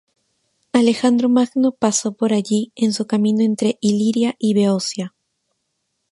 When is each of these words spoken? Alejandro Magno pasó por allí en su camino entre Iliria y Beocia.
Alejandro 0.73 1.29
Magno 1.29 1.73
pasó 1.73 2.13
por 2.13 2.33
allí 2.33 2.71
en 2.75 2.91
su 2.91 3.05
camino 3.05 3.43
entre 3.43 3.77
Iliria 3.81 4.35
y 4.39 4.55
Beocia. 4.55 5.13